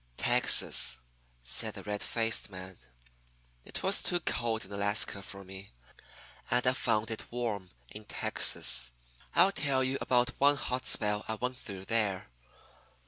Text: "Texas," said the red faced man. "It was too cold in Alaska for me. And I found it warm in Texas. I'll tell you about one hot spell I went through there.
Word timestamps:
"Texas," 0.17 0.97
said 1.43 1.75
the 1.75 1.83
red 1.83 2.01
faced 2.01 2.49
man. 2.49 2.75
"It 3.63 3.83
was 3.83 4.01
too 4.01 4.19
cold 4.19 4.65
in 4.65 4.71
Alaska 4.71 5.21
for 5.21 5.43
me. 5.43 5.73
And 6.49 6.65
I 6.65 6.73
found 6.73 7.11
it 7.11 7.31
warm 7.31 7.69
in 7.87 8.05
Texas. 8.05 8.93
I'll 9.35 9.51
tell 9.51 9.83
you 9.83 9.99
about 10.01 10.31
one 10.39 10.55
hot 10.55 10.87
spell 10.87 11.23
I 11.27 11.35
went 11.35 11.55
through 11.57 11.85
there. 11.85 12.29